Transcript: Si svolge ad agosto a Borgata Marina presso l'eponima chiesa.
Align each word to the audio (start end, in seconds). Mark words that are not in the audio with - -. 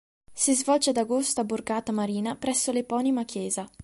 Si 0.43 0.55
svolge 0.55 0.89
ad 0.89 0.97
agosto 0.97 1.41
a 1.41 1.43
Borgata 1.43 1.91
Marina 1.91 2.35
presso 2.35 2.71
l'eponima 2.71 3.23
chiesa. 3.23 3.69